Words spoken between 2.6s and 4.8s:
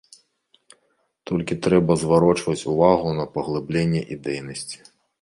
увагу на паглыбленне ідэйнасці.